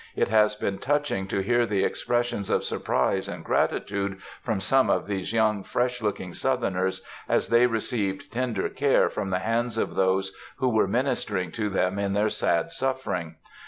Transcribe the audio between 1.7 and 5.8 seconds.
expressions of surprise and gratitude from some of these young,